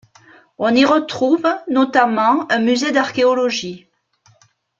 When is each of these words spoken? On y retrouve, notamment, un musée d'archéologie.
On 0.57 0.73
y 0.73 0.83
retrouve, 0.83 1.45
notamment, 1.69 2.51
un 2.51 2.57
musée 2.57 2.91
d'archéologie. 2.91 3.87